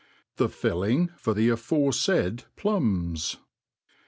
The 0.37 0.49
Filling 0.49 1.09
for 1.15 1.35
the 1.35 1.49
afcrefaid 1.49 2.45
Plums. 2.55 3.37